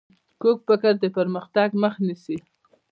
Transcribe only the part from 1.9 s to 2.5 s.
نیسي